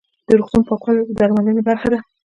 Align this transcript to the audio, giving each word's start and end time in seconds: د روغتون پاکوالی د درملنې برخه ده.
د 0.27 0.29
روغتون 0.39 0.61
پاکوالی 0.67 1.01
د 1.05 1.11
درملنې 1.19 1.63
برخه 1.69 1.87
ده. 1.93 1.99